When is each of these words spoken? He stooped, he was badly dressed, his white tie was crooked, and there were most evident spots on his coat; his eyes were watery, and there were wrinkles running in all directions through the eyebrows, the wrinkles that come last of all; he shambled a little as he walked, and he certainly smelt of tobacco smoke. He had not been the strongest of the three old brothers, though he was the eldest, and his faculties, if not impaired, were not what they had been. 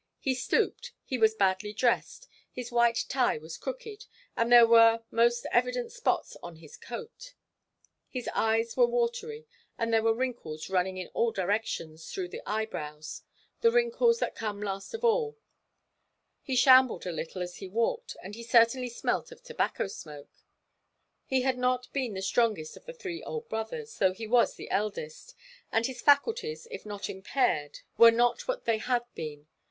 He 0.17 0.33
stooped, 0.33 0.93
he 1.03 1.19
was 1.19 1.35
badly 1.35 1.73
dressed, 1.73 2.27
his 2.51 2.71
white 2.71 3.05
tie 3.07 3.37
was 3.37 3.55
crooked, 3.55 4.07
and 4.35 4.51
there 4.51 4.65
were 4.65 5.03
most 5.11 5.45
evident 5.51 5.91
spots 5.91 6.35
on 6.41 6.55
his 6.55 6.75
coat; 6.75 7.35
his 8.09 8.27
eyes 8.33 8.75
were 8.75 8.87
watery, 8.87 9.45
and 9.77 9.93
there 9.93 10.01
were 10.01 10.15
wrinkles 10.15 10.71
running 10.71 10.97
in 10.97 11.09
all 11.09 11.31
directions 11.31 12.11
through 12.11 12.29
the 12.29 12.41
eyebrows, 12.47 13.21
the 13.59 13.69
wrinkles 13.71 14.17
that 14.17 14.33
come 14.33 14.59
last 14.59 14.95
of 14.95 15.03
all; 15.05 15.37
he 16.41 16.55
shambled 16.55 17.05
a 17.05 17.11
little 17.11 17.43
as 17.43 17.57
he 17.57 17.67
walked, 17.67 18.17
and 18.23 18.33
he 18.33 18.41
certainly 18.41 18.89
smelt 18.89 19.31
of 19.31 19.43
tobacco 19.43 19.85
smoke. 19.85 20.31
He 21.27 21.41
had 21.43 21.59
not 21.59 21.93
been 21.93 22.15
the 22.15 22.23
strongest 22.23 22.75
of 22.75 22.85
the 22.87 22.93
three 22.93 23.21
old 23.21 23.47
brothers, 23.49 23.99
though 23.99 24.13
he 24.13 24.25
was 24.25 24.55
the 24.55 24.71
eldest, 24.71 25.35
and 25.71 25.85
his 25.85 26.01
faculties, 26.01 26.67
if 26.71 26.87
not 26.87 27.07
impaired, 27.07 27.81
were 27.99 28.09
not 28.09 28.47
what 28.47 28.65
they 28.65 28.79
had 28.79 29.03
been. 29.13 29.45